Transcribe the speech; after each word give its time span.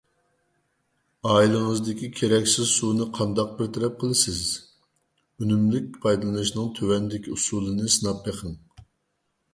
ئائىلىڭىزدىكى 1.31 2.09
كېرەكسىز 2.19 2.71
سۇنى 2.77 3.07
قانداق 3.19 3.53
بىر 3.59 3.69
تەرەپ 3.77 4.01
قىلىسىز؟ 4.05 4.41
ئۈنۈملۈك 5.43 5.93
پايدىلىنىشنىڭ 6.07 6.75
تۆۋەندىكى 6.81 7.37
ئۇسۇلىنى 7.37 7.95
سىناپ 7.99 8.29
بېقىڭ. 8.31 8.61